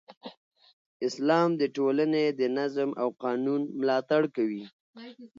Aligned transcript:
اسلام 1.07 1.49
د 1.61 1.63
ټولنې 1.77 2.25
د 2.39 2.41
نظم 2.57 2.89
او 3.01 3.07
قانون 3.23 3.61
ملاتړ 3.79 4.21
کوي. 4.35 4.63